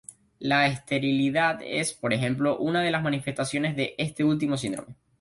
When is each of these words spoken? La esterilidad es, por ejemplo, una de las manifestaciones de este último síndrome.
La 0.39 0.65
esterilidad 0.65 1.59
es, 1.63 1.93
por 1.93 2.11
ejemplo, 2.11 2.57
una 2.57 2.81
de 2.81 2.89
las 2.89 3.03
manifestaciones 3.03 3.75
de 3.75 3.93
este 3.99 4.23
último 4.23 4.57
síndrome. 4.57 4.95